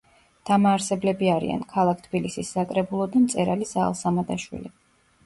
დამაარსებლები 0.49 1.27
არიან: 1.33 1.59
ქალაქ 1.73 2.01
თბილისის 2.05 2.49
საკრებულო 2.55 3.07
და 3.17 3.21
მწერალი 3.27 3.69
ზაალ 3.73 3.95
სამადაშვილი. 4.01 4.73